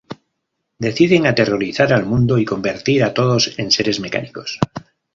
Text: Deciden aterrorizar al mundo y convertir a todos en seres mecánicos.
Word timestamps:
Deciden 0.79 1.27
aterrorizar 1.27 1.93
al 1.93 2.07
mundo 2.07 2.39
y 2.39 2.43
convertir 2.45 3.03
a 3.03 3.13
todos 3.13 3.53
en 3.59 3.69
seres 3.69 3.99
mecánicos. 3.99 4.59